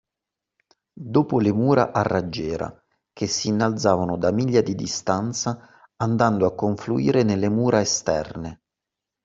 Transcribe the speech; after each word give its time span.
Dopo 1.11 1.39
le 1.39 1.53
mura 1.53 1.91
a 1.91 2.01
raggiera, 2.01 2.75
che 3.13 3.27
si 3.27 3.49
innalzavano 3.49 4.17
da 4.17 4.31
miglia 4.31 4.61
di 4.61 4.73
distanza 4.73 5.59
andando 5.97 6.47
a 6.47 6.55
confluire 6.55 7.21
nelle 7.21 7.49
mura 7.49 7.81
esterne 7.81 8.61